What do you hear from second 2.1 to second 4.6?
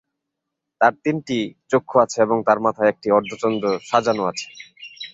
এবং তাঁর মাথায় একটি অর্ধচন্দ্র সাজানো আছে।